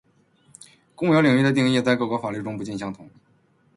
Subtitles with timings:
[0.95, 3.07] 公有领域的定义在各国法律中不尽相同